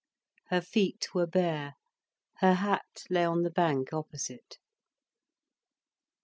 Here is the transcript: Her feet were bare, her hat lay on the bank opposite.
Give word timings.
Her 0.47 0.61
feet 0.61 1.13
were 1.13 1.27
bare, 1.27 1.75
her 2.37 2.55
hat 2.55 3.03
lay 3.11 3.23
on 3.23 3.43
the 3.43 3.51
bank 3.51 3.93
opposite. 3.93 4.57